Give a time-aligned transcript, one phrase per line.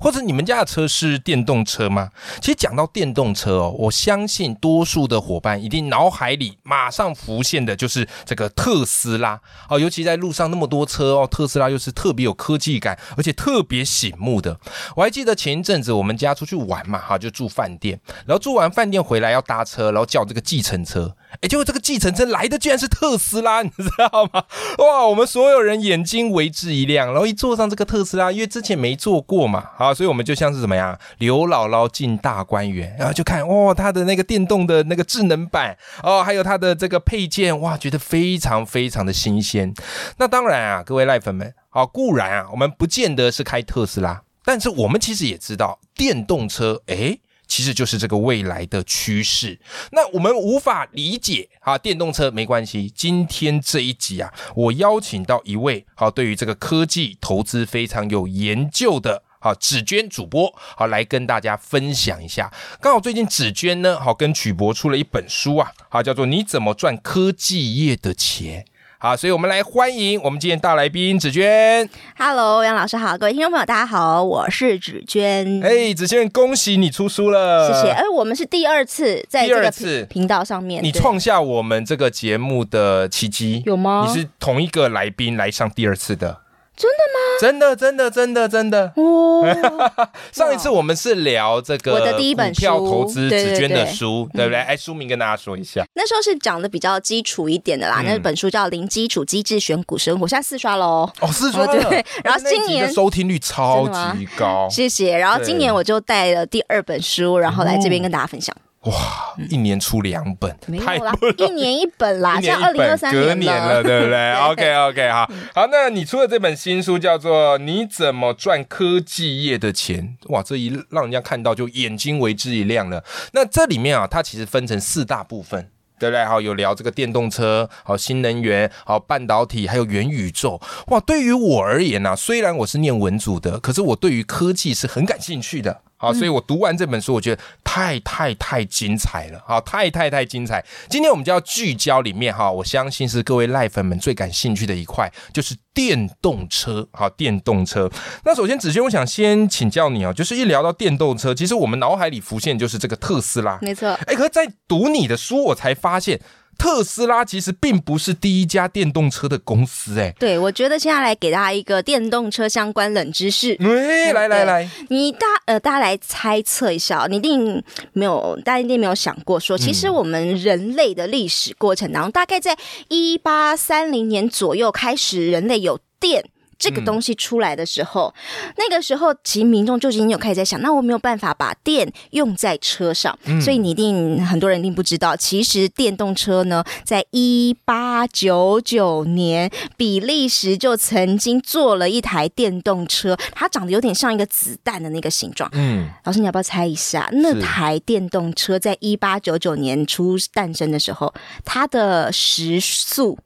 [0.00, 2.10] 或者你们家的车是电动车吗？
[2.40, 14.58] 其实讲到电动车哦，我相信多数的伙伴一定脑海里马上浮现的就是这个特斯拉哦，尤其在路上那么多车哦，特斯拉又是特别有科技感，而且特别醒目的。
[14.96, 21.14] 我还记得前一阵子我们家出去玩嘛，哈，就住饭店，然后住完饭店回来要搭车，然后叫这个计程车。
[21.40, 24.44] 哎，结果这个计程车来的居然是特斯拉， 你知道吗？
[24.78, 39.72] 哇，我们所有人眼睛为之一亮，然后一坐上这个特斯拉，因为之前没坐过嘛，好，所以我们就像是怎么样，刘姥姥进大观园，然后就看哇，它的那个电动的那个智能版哦，还有它的这个配件，哇，觉得非常非常的新鲜。
[40.18, 47.18] 那当然啊，各位赖粉们，好，固然啊，我们不见得是开特斯拉，但是我们其实也知道电动车，哎。
[47.50, 49.58] 其实就是这个未来的趋势。
[49.90, 52.88] 那我们无法理解啊，电动车没关系。
[52.94, 62.52] 今天这一集啊，我邀请到一位好，对于这个科技投资非常有研究的好紫娟主播，好来跟大家分享一下。
[62.80, 68.62] 刚好最近紫娟呢，好跟曲博出了一本书啊，好叫做《你怎么赚科技业的钱》。
[69.02, 71.88] 好，所以我们来欢迎我们今天大来宾紫娟。
[72.18, 75.62] Hello，杨老师好，各位听众朋友大家好，我是紫娟。
[75.64, 77.88] 哎，紫娟，恭喜你出书了，谢谢。
[77.92, 84.04] 哎，我们是第二次在这个频道上面，你创下我们这个节目的奇迹，有吗？
[84.06, 86.40] 你是同一个来宾来上第二次的。
[86.80, 87.20] 真的吗？
[87.38, 89.44] 真的，真的，真的，真的哦！
[90.32, 94.58] 上一次我们是聊这个我的第一本票投资紫娟的书，对不对？
[94.60, 95.84] 哎，书名跟大家说一下。
[95.94, 101.10] 那时候是讲的比较基础一点的啦，那本书叫《零基础机智选股生活》，现在四刷喽。
[101.20, 102.02] 哦，四刷对。
[102.24, 105.18] 然后今年收听率超级高，谢谢。
[105.18, 108.56] 然后今年我就带了第二本书，然后来这边跟大家分享。
[108.84, 114.32] 哇，一年出两本，太啦，一年一本啦， 像二零二三年了，对不对？
[114.40, 123.04] OK OK，好，好，那你出的这本新书叫做《你怎么赚科技业的钱》，哇，这一让人家看到就眼睛为之一亮了。
[123.32, 125.70] 那这里面啊，它其实分成四大部分。
[126.00, 126.24] 对不对？
[126.24, 130.58] 好，有聊这个电动车，好新能源，好半导体，还有元宇宙。
[130.86, 135.82] 哇，对于我而言呢，虽然我是念文组的，可是我对于科技是很感兴趣的。
[136.00, 139.38] 好，所以我读完这本书，我觉得太太太精彩了。
[139.46, 140.64] 好，太太太精彩。
[140.88, 146.88] 今天我们就要聚焦里面哈，我相信是各位赖粉们最感兴趣的一块，就是电动车。
[146.92, 147.90] 好，电动车。
[148.24, 153.58] 那首先子轩，我想先请教你哦，就是一聊到电动车，其实我们脑海里浮现就是这个特斯拉。
[153.60, 153.90] 没错。
[154.06, 156.18] 哎，可是在读你的书，我才发现。
[156.60, 172.54] 特斯拉其实并不是第一家电动车的公司，哎，对，我觉得接下来给大家一个电动车相关冷知识，哎，来来来，你大呃，大家来猜测一下，你一定没有，大家一定没有想过说，其实我们人类的历史过程当中，大概在
[172.88, 176.26] 一八三零年左右开始，人类有电。
[176.60, 178.14] 这个东西出来的时候，
[178.58, 195.48] 那个时候其实民众就已经有开始在想，那我没有办法把电用在车上，所以你一定很多人一定不知道，其实电动车呢，在一八九九年，比利时就曾经做了一台电动车，它长得有点像一个子弹的那个形状。
[195.54, 201.14] 嗯，老师你要不要猜一下，那台电动车在一八九九年初诞生的时候，
[201.46, 203.18] 它的时速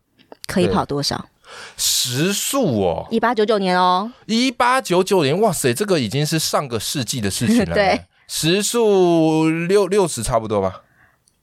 [0.47, 1.27] 可以跑多少？
[1.77, 7.75] 时速哦，一八九九年哦，一八九九年，哇塞，这个已经是上个世纪的事情了。
[7.75, 10.83] 对，时速六六十差不多吧，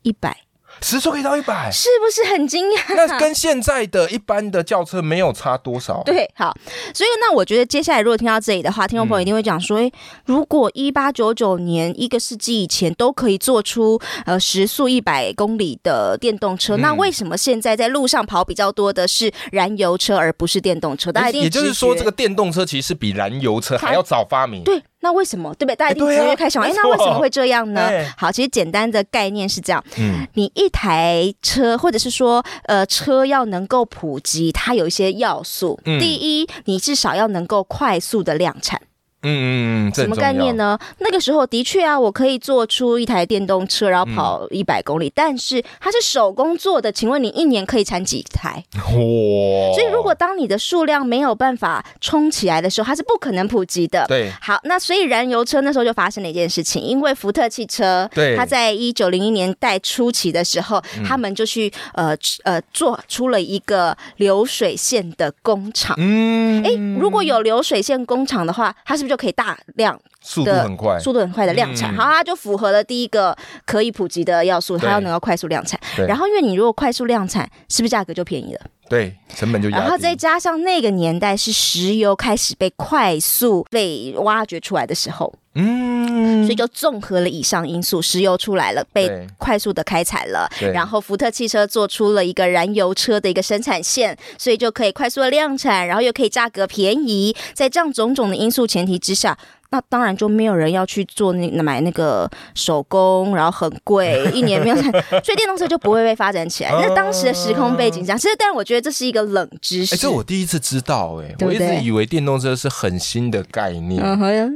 [0.04, 0.42] 一百。
[0.82, 2.96] 时速可以到一百，是不是很惊讶？
[2.96, 6.02] 那跟现在的一般的轿车没有差多少。
[6.04, 6.54] 对，好，
[6.94, 9.92] 所以那我觉得接下来如果听到这里的话，听众朋友一定会讲说：，哎，
[10.26, 21.12] 如果一八九九年一个世纪以前都可以做出呃时速一百公里的电动车，那为什么现在在路上跑比较多的是燃油车而不是电动车？
[21.12, 24.64] 大家一定也就是说，这个电动车其实比燃油车还要早发明。
[24.64, 24.82] 对。
[25.02, 25.76] 那为什么对不对？
[25.76, 27.90] 大家一定直接开始想，哎，那为什么会这样呢？
[28.18, 35.80] 好，其实简单的概念是这样：，嗯，你一台车，或者是说，呃，车要能够普及，它有一些要素。
[35.84, 38.82] 第一，你至少要能够快速的量产。
[39.24, 40.56] 嗯嗯嗯，什么概念？
[40.58, 40.78] 呢？
[41.00, 48.64] 那个时候的确啊，我可以做出一台电动车，然后跑一百公里，但是它是手工做的，请问你一年可以产几台？
[48.76, 49.74] 哇！
[49.74, 54.06] 所以如果当你的数量没有办法冲起来的时候，它是不可能普及的。
[54.08, 65.96] 对好，那所以燃油车那时候就发生了一件事情，因为福特汽车，对它在一九零一年代初期的时候，他们就去呃呃做出了一个流水线的工厂。
[66.00, 71.94] 嗯，诶，如果有流水线工厂的话，它是不是就可以大量速度很快，速度很快的量产？
[71.94, 73.36] 嗯好，它就符合了第一个
[73.66, 75.78] 可以普及的要素，它要能够快速量产。
[76.08, 78.62] 然后，因为你如果快速量产，是不是价格就便宜了？
[78.88, 79.68] 对，成本就。
[79.68, 99.38] 然后再加上那个年代是石油开始被快速被挖掘出来的时候，嗯，所以就综合了以上因素，石油出来了，被快速的开采了，然后福特汽车做出了一个燃油车的一个生产线，所以就可以快速的量产，然后又可以价格便宜，在这样种种的因素前提之下。
[99.74, 106.72] 那当然就没有人要去做那买那个手工，然后很贵， 一年没有产，所以电动车就不会被发展起来。
[106.72, 109.96] 那当时的时空背景这样，其实但我觉得这是一个冷知识。
[109.96, 114.04] 哎，这我第一次知道，哎，我一直以为电动车是很新的概念，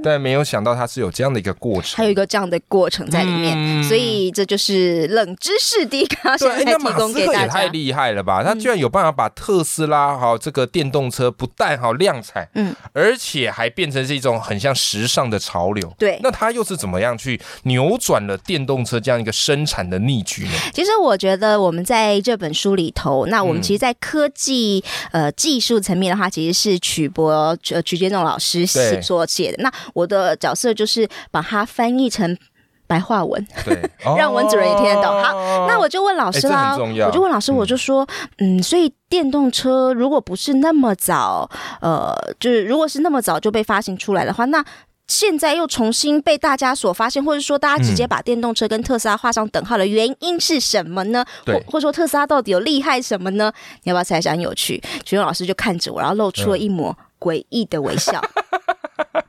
[0.04, 1.98] 但没有想到它是有这样的一个过程。
[1.98, 7.54] 还有一个这样的过程在里面，嗯所以这就是冷知识第一个，现在提供斯克也给大家。
[7.54, 8.44] 太厉害了吧！
[8.44, 15.94] 他居然有办法把特斯拉哈这个电动车不但好量产，嗯，而且还变成是一种很像时尚的潮流。
[15.98, 20.52] 对，那他又是怎么样去扭转了电动车这样一个生产的逆局呢？
[20.74, 29.64] 其实我觉得我们在这本书里头，那我们嗯其实，在科技、呃技术层面的话，其实是曲博呃曲杰仲老师写所写的。
[29.64, 32.38] 那我的角色就是把它翻译成
[32.86, 33.48] 白话文。
[33.63, 38.06] 对， 让文主任也听得懂好那我就问老师啦，我就问老师，嗯我就说，
[38.39, 41.50] 嗯，所以电动车如果不是那么早，
[41.81, 44.63] 呃，就是如果是那么早就被发行出来的话，那。
[45.07, 51.24] 现在又重新被大家所发现，或者说大家直接把电动车跟特斯拉画上等号的原因是什么呢？
[51.45, 53.54] 对或或者说特斯拉到底有厉害什么呢？
[53.83, 54.31] 你要不要猜一下？
[54.31, 54.81] 很有趣。
[55.06, 58.19] 学勇老师就看着我，然后露出了一抹诡异的微笑，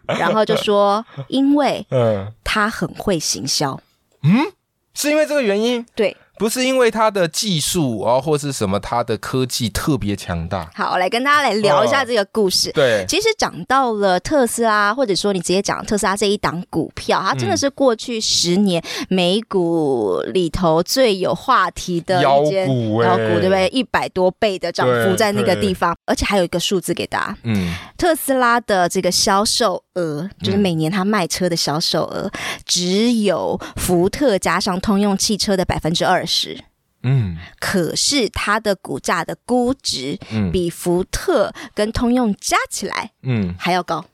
[0.19, 3.81] 然后就说：“因为 嗯，他很会行销。
[4.23, 4.53] 嗯？
[4.94, 10.70] 是因为这个原因，”对，不是因为他的技术啊，或是什么他的科技特别强大。
[10.75, 12.73] 好，我来跟大家来聊一下这个故事。
[12.73, 23.69] 对，其实讲到了特斯拉，或者说你直接讲特斯拉这一档股票，它真的是过去十年美股里头最有话题的妖一间股欸妖股，对不对？
[23.69, 32.31] 一百多倍的涨幅在那个地方，而且还有一个数字给大家：嗯，特斯拉的这个销售额，就是每年它卖车的销售额，
[32.64, 36.64] 只有福特加上通用汽车的百分之二十。
[37.03, 37.37] 嗯。
[37.61, 40.50] 可是它的股价的估值嗯。
[40.50, 44.05] 比福特跟通用加起来嗯，还要高。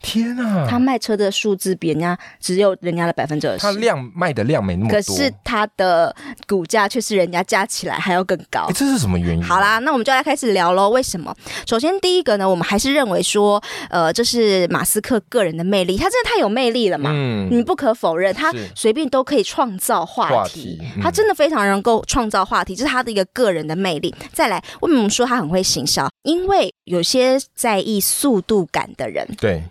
[0.00, 0.66] 天啊！
[0.68, 6.14] 他卖车的数字比人家只有人家的百分之二十，他，量卖的量没那么多，可是他的
[6.46, 8.72] 股价却是人家加起来还要更高哎，。
[8.72, 9.42] 这是什么原因？
[9.42, 10.88] 好，啦，那我们就来开始聊喽。
[10.90, 11.34] 为什么？
[11.66, 17.10] 首先第一个呢，我们还是认为说，呃，这是马斯克个人的魅力，他真的太有魅力了嘛。
[17.12, 24.14] 嗯你不可否认，他随便都可以创造话话题，他真的非常能够创造话题，这是他的一个个人的魅力。
[24.32, 26.08] 再来，为什么说他很会行销？
[26.22, 29.62] 因为有些在意速度感的人，对，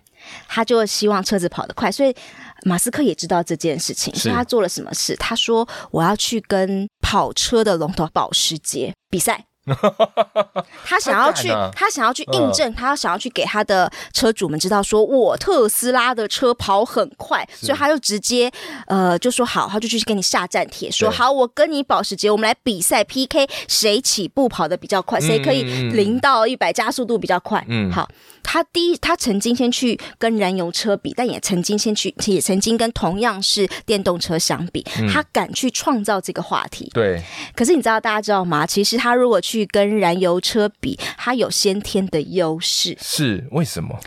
[0.47, 2.15] 他就希望车子跑得快，所以
[2.63, 5.15] 马斯克也知道这件事情，所以他做了什么事？
[5.17, 9.45] 他说我要去跟跑车的龙头保时捷比赛。
[10.85, 18.51] 他想要去他想要去印证，他想要去给他的车主们知道，说我特斯拉的车跑很快，所以他就直接
[18.87, 27.63] 呃就说好，他就去跟你下战帖，说好，我跟你保时捷，我们来比赛 PK，谁起步跑的比较快，谁可以零到一百加速度比较快。
[27.67, 27.91] 嗯。
[27.91, 28.07] 好，
[28.43, 35.07] 他第一，他曾经先去跟燃油车比，但也曾经先去，也曾经跟同样是电动车相比，嗯。
[35.07, 36.89] 他敢去创造这个话题。
[36.93, 37.21] 对，
[37.55, 38.65] 可是你知道，大家知道吗？
[38.65, 43.97] 其实他如果去跟燃油车比，它有先天的优势，是为什么？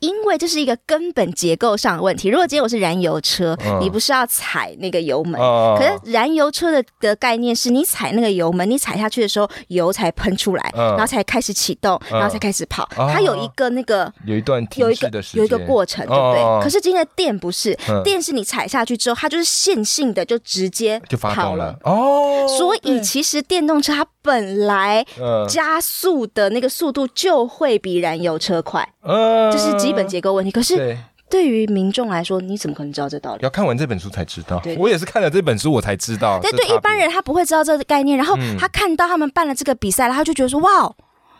[0.00, 2.28] 因为这是一个根本结构上的问题。
[2.28, 5.40] 如果今天我是燃油车，嗯你不是要踩那个油门？
[5.40, 12.84] 哦可是燃油车的的概念是你踩那个油门，你踩下去的时候，油才喷出来，嗯然后才开始启动，嗯然后才开始跑。
[12.96, 16.42] 哦它有一个那个有一段有一个有一个过程，对不对？
[16.42, 21.76] 哦可是今天的电不是，嗯电是你踩下去之后，它就是线性的就直接就发跑动了。
[21.84, 30.50] 哦，所以其实电动车它本来嗯加速的那个速度就会比燃油车快，呃这是基本结构问题。
[30.50, 30.96] 可是
[31.30, 33.40] 对，于民众来说，你怎么可能知道这道理？
[33.42, 34.62] 要看完这本书才知道。
[34.76, 36.38] 我也是看了这本书我才知道。
[36.40, 40.94] 对对，一般人他不会知道这个概念，然后嗯他看到他们办了这个比赛，然后他就觉得说哇。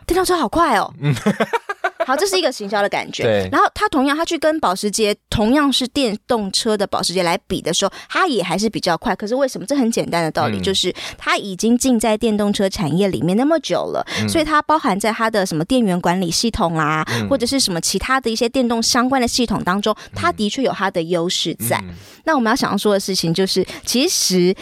[0.07, 0.91] 电动车好快哦，
[1.23, 1.68] 他
[2.09, 3.23] 好，这是一个行销的感觉。
[3.29, 9.15] 对然后他同样，他去跟保时捷同样是电动车的保时捷来比的时候，他也还是比较快。
[9.15, 9.65] 可是为什么？
[9.67, 21.77] 这很简单的道理，嗯就是他已经进在电动车产业里面那么久了，嗯所以它包含在它的什么电源管理系统啦、嗯或者是什么其他的一些电动相关的系统当中，它的确有它的优势在。
[21.83, 21.93] 嗯
[22.25, 24.55] 那我们要想要说的事情就是，其实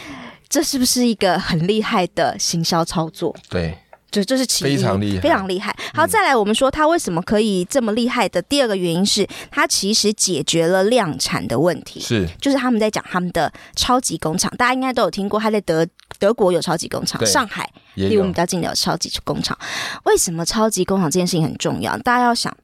[0.49, 3.35] 这是不是一个很厉害的行销操作？
[3.49, 3.77] 对，
[4.17, 5.75] 就这是其一，非常厉害嗯非常厉害。
[5.93, 11.99] 好，再来我们说它为什么可以这么厉害的第二个原因是，它其实解决了量产的问题。
[11.99, 15.87] 是就是他们在讲他们的超级工厂，大家应该都有听过，他在德
[16.19, 19.57] 德国有超级工厂，上海也离我们比较近的有超级工厂。
[20.05, 21.97] 为什么超级工厂这件事情很重要？
[21.99, 22.55] 大家要想，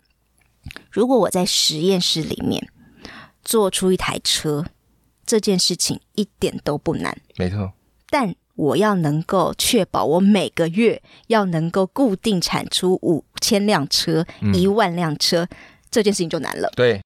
[0.91, 2.69] 如果我在实验室里面
[3.43, 4.65] 做出一台车，
[5.25, 7.73] 这件事情一点都不难，没错，
[8.09, 15.47] 但我要能够确保我每个月要能够固定产出五千辆车、嗯一万辆车，
[15.89, 16.69] 这件事情就难了。
[16.75, 17.01] 对，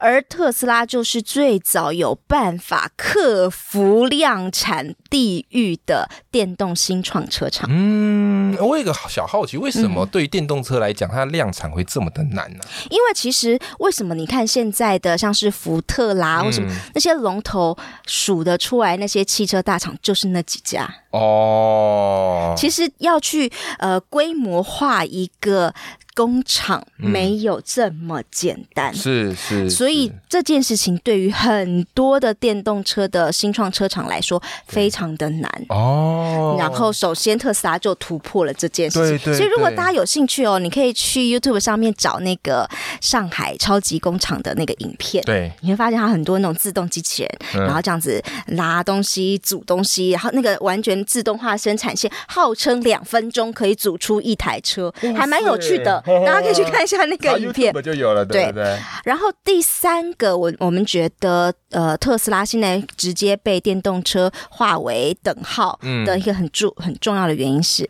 [0.00, 7.68] 而特斯拉就是最早有办法克服量产地域的电动新创车厂。
[7.70, 12.64] 嗯，我有一个小好奇，为什么嗯对于电动车来讲，它量产会这么的难呢？
[12.88, 17.76] 因为其实为什么你看现在的像是福特啦，为什么嗯那些龙头
[18.06, 20.88] 数得出来那些汽车大厂，就是那几家。
[21.10, 25.74] 哦，其实要去呃规模化一个
[26.20, 28.94] 工厂，嗯没有这么简单。
[28.94, 35.50] 是是，所以这件事情对于很多的电动车的新创车厂来说非常的难。
[35.70, 39.08] 哦，然后，首先特斯拉就突破了这件事情。
[39.16, 42.68] 对对对所以如果大家有兴趣哦，你可以去 YouTube 上面找那个
[43.00, 45.24] 上海超级工厂的那个影片。
[45.24, 56.02] 对，你会发现它很多那种自动机器人，嗯然后这样子拉东西、组东西，然后那个完全自动化生产线，号称两分钟可以组出一台车，还蛮有趣的。
[56.26, 57.72] 大家可以去看一下那个影片。
[57.82, 58.78] 就有了，对对不对？
[59.04, 67.88] 然后第三个，我我们觉得，呃，特斯拉现在直接被电动车划为等号嗯的一个很重很重要的原因是，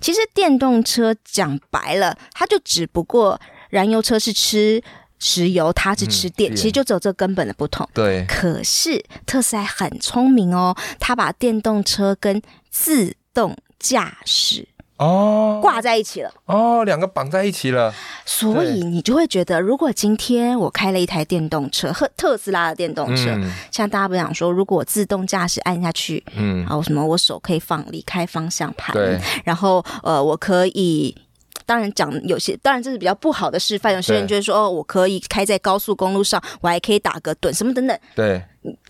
[0.00, 4.82] 其实电动车讲白了，它就只不过燃油车是吃
[5.18, 7.88] 石油，它是吃电，嗯其实就只有这根本的不同。
[7.92, 14.68] 对，可是特斯拉很聪明哦，它把电动车跟自动驾驶
[15.02, 16.32] 哦，挂在一起了。
[16.46, 17.92] 哦，两个绑在一起了，
[18.24, 31.16] 所以你就会觉得，如果今天我开了一台电动车，特特斯拉的电动车，嗯像大家不想说，如果我自动驾驶按下去，嗯，然后什么我手可以放离开方向盘，对，然后呃我可以。
[31.64, 33.94] 当然讲有些，当然这是比较不好的示范。
[33.94, 37.96] 有些人对就会说，哦，我可以开在高速公路上，我还可以打个盹，什么等等。
[38.16, 38.42] 对，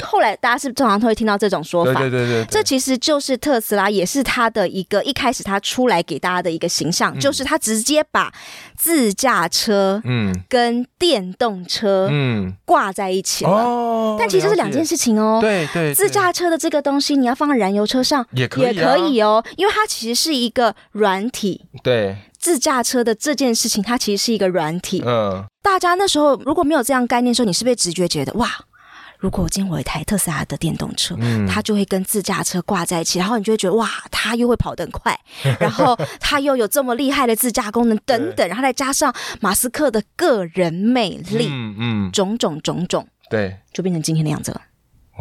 [0.02, 2.00] 后来大家是不是常常都会听到这种说对法？
[2.00, 8.32] 对对对，这其实就是特斯拉，也是它的一个一开始它出来给大家的一个形象，就是它直接把
[8.76, 13.50] 自驾车嗯跟电动车嗯，挂在一起了。
[13.50, 15.38] 哦，但其实是两件事，情哦。
[15.40, 21.64] 对对，自驾车的这个东西，你要放在燃油车上也可以啊也可以哦，因为它其实是一个软体。
[21.82, 25.02] 对，自驾车的这件事情，它其实是一个软体。
[25.06, 28.48] 嗯，大家那时候如果没有这样概念的时候，你是不是直觉觉得哇？
[29.22, 35.16] 如果我今天我有一台特斯拉的电动车，嗯它就会跟自驾车挂在一起，然后你就会觉得哇，它又会跑得很快，
[35.60, 43.56] 然后它又有这么厉害的自驾功能等等，然后再加上马斯克的个人魅力，嗯嗯，种种种种，对。
[43.72, 44.60] 就变成今天的样子了。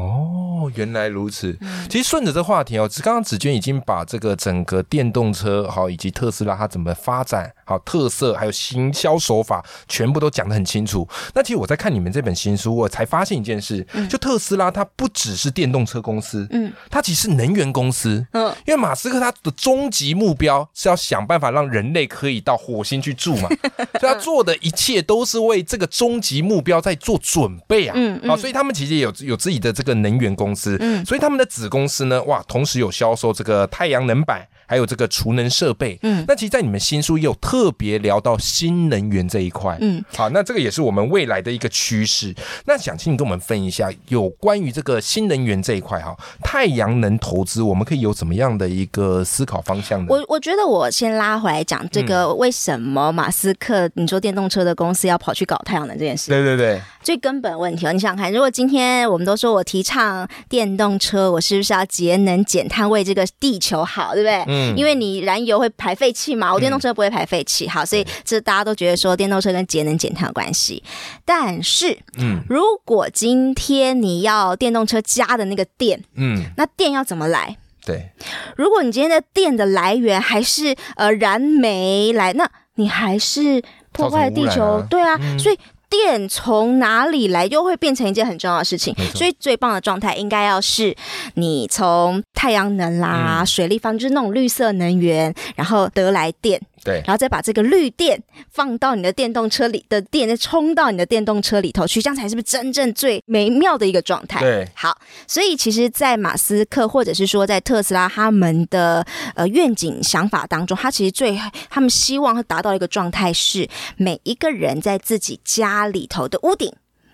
[0.01, 1.57] 哦，原来如此。
[1.61, 11.05] 嗯其实顺着这话题哦，刚刚子娟已经把这个整个电动车好以及特斯拉它怎么发展好特色，还有行销手法，全部都讲得很清楚。
[11.33, 18.25] 那其实我在看你们这本新书，我才发现一件事，就特斯拉它不只是电动车公司，嗯它其实是能源公司。
[18.31, 23.49] 嗯，因为马斯克他的终极目标是要想办法让人类可以到火星去住嘛，
[23.99, 27.93] 所以他做的一切都是为这个终极目标在做准备啊。
[27.97, 31.05] 嗯嗯好，所以他们其实也有有自己的这个能源公司，嗯。
[31.05, 35.99] 所以他们的子公司呢，哇，同时有销售这个太阳能板，还有这个储能设备。
[36.01, 39.77] 嗯那其实，在你们新书也有特别聊到新能源这一块。
[39.81, 42.33] 嗯，好，那这个也是我们未来的一个趋势。
[42.65, 50.07] 那想请你跟我们分一下，有关于这个新能源这一块哈，太阳能投资，我们可以有怎么样的一个思考方向呢？
[50.07, 56.29] 我我觉得我先拉回来讲这嗯个，为什么马斯克你说电动车的公司要跑去搞太阳能这件事？
[56.31, 64.43] 对对对，最根本问题哦，你想想看，如果今天我们都说我提倡电动车，我是不是要节能减碳，为这个地球好，对不对？
[64.47, 70.83] 嗯因为你燃油会排废气嘛，我电动车不会排废气，好，所以这大家都觉得说电动车跟节能减碳有关系。
[71.25, 72.41] 但是嗯。
[72.49, 77.57] 如果今天你要电动车加的那个电，嗯，那电要怎么来？
[77.85, 78.11] 对，
[78.55, 85.39] 如果你今天的电的来源还是呃燃煤来，那你还是破坏地球，对啊，嗯。
[85.39, 85.57] 所以。
[85.91, 88.95] 电从哪里来，又会变成一件很重要的事情。
[89.13, 90.95] 所以最棒的状态应该要是
[91.35, 93.45] 你从太阳能啦、嗯。
[93.45, 104.39] 水力发电，就是那种绿色能源，然后得来电，对，然后再把这个绿电放到你的电动车里的电，再充到你的电动车里头去，这样才是不是真正最美妙的一个状态？
[104.39, 104.97] 对，好，
[105.27, 116.73] 所以其实，在马斯克或者是说在特斯拉他们的呃愿景想法当中，他其实最他们希望达到一个状态是，每一个人在自己家里头的屋顶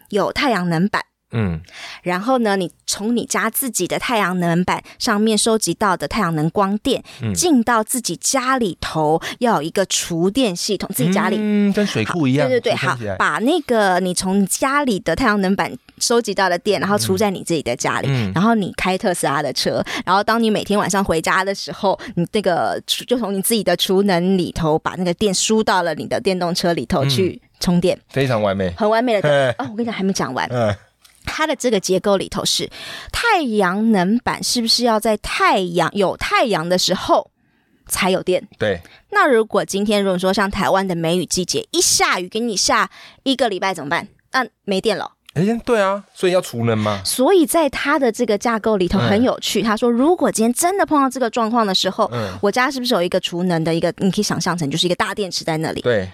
[0.09, 1.03] 有太阳能板。
[1.31, 1.59] 嗯，
[2.03, 11.35] 然后呢，你从你家自己的太阳能板上面收集到的太阳能光电，嗯进到自己家里头，要有一个厨电系统，自己家里。
[11.37, 28.73] 嗯，跟水库一样，对对对，好把那个你从家里的太阳能板收集到的电，然后储在你自己的家里，嗯然后你开特斯拉的车，然后当你每天晚上回家的时候，你那个就从你自己的储能里头把那个电输到了你的电动车里头嗯去充电，非常完美。
[28.77, 29.55] 很完美的嘿。
[29.63, 30.47] 哦，我跟你讲，还没讲完。
[30.51, 30.73] 嗯，
[31.37, 32.67] 它的这个结构里头是
[33.11, 37.29] 太阳能板，是不是要在太阳有太阳的时候
[37.85, 38.47] 才有电？
[38.57, 42.89] 对，那如果今天如果说像台湾的梅雨季节，一下雨给你下
[43.21, 44.07] 一个礼拜怎么办？
[44.31, 45.11] 那没电了。
[45.35, 47.03] 哎，对啊，所以要储能吗。
[47.05, 49.61] 所以在它的这个架构里头嗯很有趣。
[49.61, 53.93] 他说，如果今天真的碰到这个状况的时候，嗯，我家是不是有一个储能的一个？
[53.99, 56.09] 你可以想象成就是一个大电池在那里，对，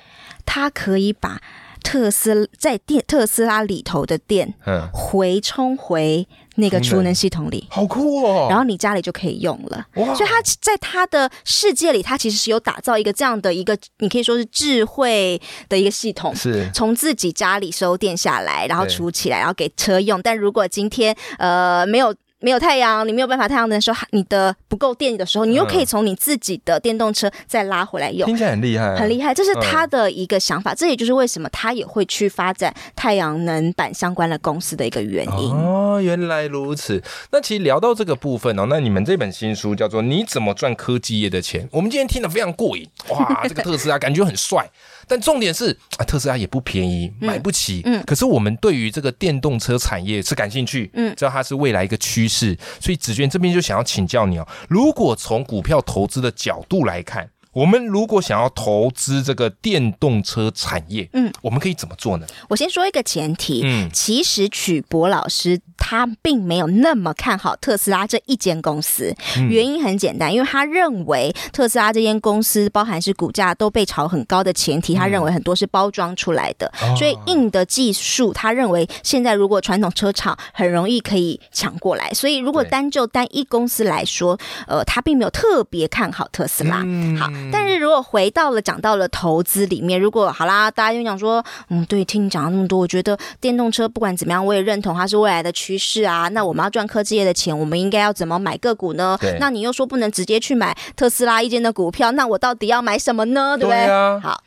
[0.46, 1.40] 它可以把
[1.84, 7.68] 特斯在电特斯拉里头的电嗯，回充回那个储能系统里。
[7.70, 8.48] 好酷哦。
[8.50, 16.36] 然后你家里就可以用了，哇，所以它在它的世界里，它其实是有打造一个这样的一个，你可以说是智慧的一个系统。
[16.36, 20.22] 是从自己家里收电下来，然后储起来，然后给车用。
[20.22, 28.28] 但如果今天呃没有没有太阳，你没有办法太阳能的时候，你的不够电的时候，你又可以从你自己的电动车再拉回来用。
[28.28, 35.52] 听起来很厉害，很厉害，这是嗯他的一个想法，这也就是为什么他也会去发展太阳能板相关的公司的一个原因。
[35.54, 37.02] 哦，原来如此。
[37.32, 42.86] 那其实聊到这个部分哦，那你们这本新书叫做《你怎么赚科技业的钱》，我们今天听得非常过瘾。
[43.08, 44.70] 哇，这个特斯拉感觉很帅，
[45.08, 47.82] 但重点是啊，特斯拉也不便宜，买不起。
[47.86, 57.30] 嗯可是我们对于这个电动车产业是感兴趣，嗯知道它是未来一个趋势，所以子娟这边就想要请教你哦，如果从股票投资的角度来看。
[57.54, 62.28] 我们如果想要投资这个电动车产业，嗯，我们可以怎么做呢？
[62.50, 63.90] 我先说一个前提，嗯。
[63.94, 69.48] 其实曲博老师他并没有那么看好特斯拉这一间公司，嗯。
[69.48, 82.74] 原因很简单，因为他认为特斯拉这间公司包含是股价都被炒很高的前提，他认为很多是包装出来的，哦所以硬的技术，他认为现在如果传统车厂很容易可以抢过来，所以如果对。
[82.74, 84.36] 单就单一公司来说，
[84.66, 86.82] 呃，他并没有特别看好特斯拉。
[86.84, 87.16] 嗯。
[87.16, 96.28] 好，但是如果回到了讲到了投资里面，如果好啦，大家就讲说，嗯，对，听你讲了那么多，我觉得电动车不管怎么样，我也认同它是未来的趋势啊。
[96.30, 99.18] 那我们要赚科技业的钱，我们应该要怎么买个股呢？
[99.40, 103.58] 那你又说不能直接去买特斯拉一间的股票，那我到底要买什么呢？
[103.58, 103.86] 对不对？
[103.86, 104.44] 对啊好。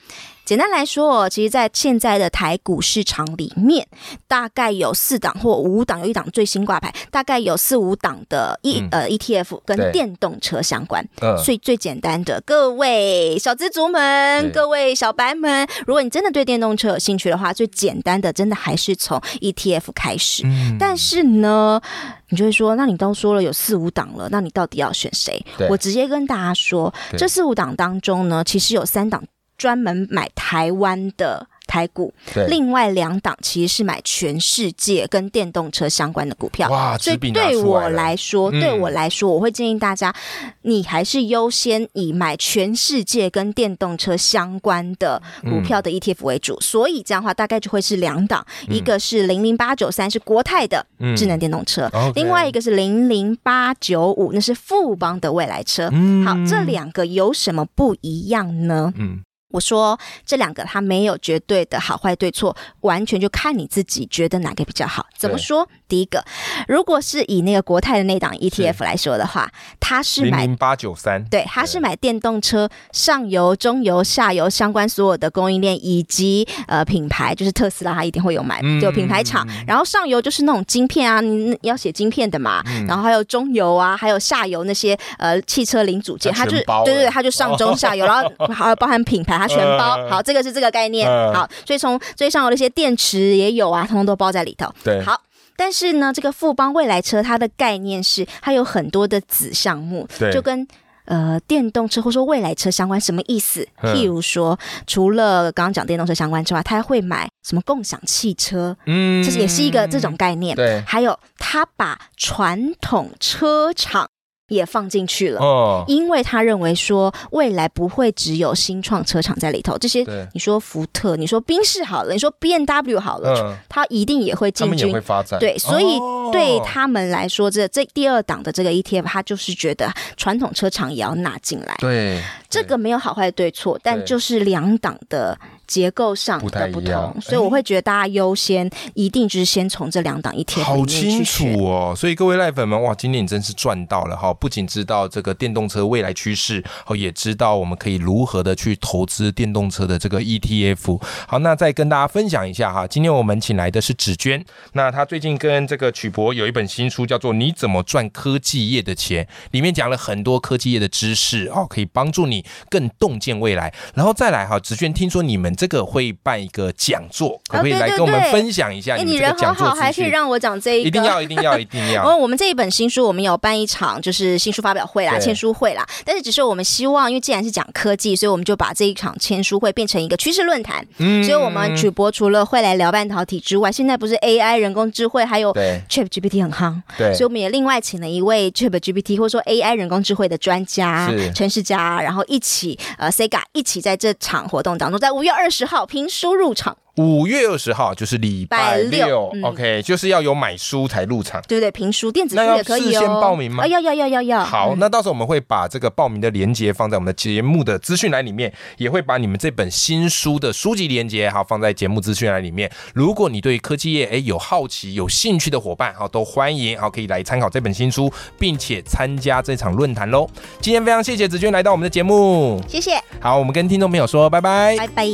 [0.46, 3.84] 简单来说哦，其实，在现在的台股市场里面，
[4.28, 8.88] 大概有四档或五档，有一档最新挂牌，大概有四五档的 E、嗯。
[8.92, 9.90] 呃 ETF 跟对。
[9.90, 11.04] 电动车相关。
[11.20, 11.36] 嗯。
[11.36, 20.44] 所以最简单的，各位小资族们，各位小白们，如果你真的对电动车有兴趣的话，最简单的真的还是从 ETF 开始。
[20.46, 20.76] 嗯。
[20.78, 21.80] 但是呢，
[22.28, 25.44] 你就会说，那你都说了有四五档了，那你到底要选谁？
[25.68, 27.18] 我直接跟大家说，对。
[27.18, 29.24] 这四五档当中呢，其实有三档
[29.58, 31.46] 专门买台湾的。
[31.68, 32.14] 台股，
[32.46, 36.70] 另外两档其实是买全世界跟电动车相关的股票。
[36.70, 40.14] 哇，所以对我来说，嗯对我来说，我会建议大家，
[40.62, 46.58] 你还是优先以买全世界跟电动车相关的股票的 ETF 为主。
[46.60, 55.90] 所以这样的话，大概就会是两档，一个是零零八九三是国泰的嗯智能电动车另外一个是零零八九五，那是富邦的未来车。
[55.92, 58.92] 嗯好，这两个有什么不一样呢？
[58.96, 65.06] 嗯我说这两个它没有绝对的好坏对错，完全就看你自己觉得哪个比较好。
[65.16, 65.66] 怎么说？
[65.88, 66.24] 第一个，
[66.66, 70.38] 如果是以那个国泰的那档 ETF 来说的话，它是买。
[70.38, 79.46] 零零八九三，对，它是买电动车上游、中游、下游相关所有的供应链以及呃品牌，就是特斯拉，它一定会有买，嗯就品牌厂。
[79.66, 82.62] 然后上游就是那种晶片啊，你你要写晶片的嘛。
[82.88, 89.96] 然后还有中游啊，还有下游那些呃汽车零组件，它就对对对，它就上中下游， 然后还有包含品牌，它全包。
[89.98, 91.08] 嗯好，这个是这个概念。
[91.08, 94.72] 嗯好，所以从最上游的一些电池也有啊，通通都包在里头。
[94.82, 95.20] 对好。
[95.58, 100.68] 但是呢，这个富邦未来车它的概念是，它有很多的子项目，就跟
[101.06, 103.66] 呃电动车或说未来车相关，什么意思？
[103.80, 110.54] 嗯譬如说，除了刚刚讲电动车相关之外，他还会买什么共享汽车，嗯这是也是一个这种概念。
[110.54, 114.06] 对还有他把传统车厂
[114.48, 115.40] 也放进去了。
[115.40, 120.04] 哦，因为他认为说，未来不会只有新创车厂在里头，这些，
[120.34, 124.92] 你说福特，你说宾士好了，你说 B N W 好了，嗯，他一定也会进军。
[125.38, 126.30] 对，所以哦。
[126.32, 131.74] 对他们来说，这这第二档的这个 ETF，他就是觉得传统车厂也要纳进来。
[131.78, 132.20] 对。
[132.48, 141.24] 这个没有好坏对错，但就是两档的结构上的不同，所以我会觉得大家优先一定就是先从这两档 ETF 好清。
[141.24, 144.32] 楚哦，所以各位赖粉们，哇，今天你真是赚到了哈！
[144.32, 151.00] 不仅知道这个电动车未来趋势，哦，也知道我们可以如何的去投资电动车的这个 ETF。
[151.26, 163.74] 好，那再跟大家分享一下哈，今天我们请来的是芷娟，那她最近跟这个曲博有一本新书，叫做《你怎么赚科技业的钱》，里面讲了很多科技业的知识哦，可以帮助你更洞见未来。
[163.94, 169.92] 然后再来哈，芷娟，听说你们这个会办一个讲座，可不可以来跟我们对分享一下哎，你这个讲座好，还？
[169.96, 172.04] 可以让我讲这一个，一定要，一定要，一定要。
[172.14, 175.86] 我们这一本新书，我们有办一场就是新书发表会啦、签书会啦。
[176.04, 180.86] 但是只是我们希望，因为既然是讲科技，所以我们就把这一场签书会变成一个趋势论坛。
[180.98, 201.42] 嗯所以我们主播除了会来聊半导体之外，现在不是 AI 人工智慧，还有对 Chat GPT 很夯，对所以我们也另外请了一位 Chat GPT 或者说 AI 人工智慧的专家是陈世佳，然后一起呃 Sega 一起在这场活动当中，在五月二二十号拼输入场，五月二十号就是礼拜拜六，OK，就是要有买书才入场。
[201.46, 201.70] 对不对？
[201.70, 202.92] 评书电子书也可以哦。
[202.92, 204.44] 事先报名吗啊，要要要要要。
[204.44, 212.70] 好，嗯那到时候我们会把这个报名的链接放在我们的节目的资讯栏里面，也会把你们这本新书的书籍链接哈放在节目资讯栏里面。
[212.94, 220.26] 如果你对科技业诶有好奇、有兴趣的伙伴，哈都欢迎好可以来参考这本新书，并且参加这场论坛喽。
[220.60, 224.76] 今天非常谢谢子君来到我们的节目，谢谢，好，我们跟听众朋友说拜拜。
[224.78, 225.06] 拜拜。